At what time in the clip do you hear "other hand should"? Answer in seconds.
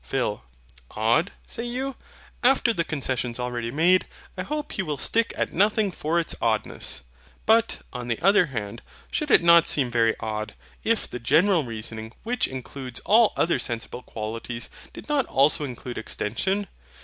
8.19-9.29